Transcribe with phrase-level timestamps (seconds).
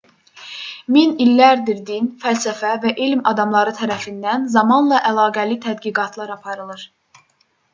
[0.95, 6.89] min illərdir din fəlsəfə və elm adamları tərəfindən zamanla əlaqəli tədqiqatlar aparılır